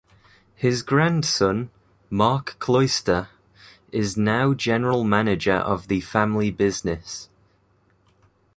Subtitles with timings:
[0.55, 1.69] His grandson,
[2.09, 3.27] Mark Kloster,
[3.91, 7.29] is now general manager of the family business.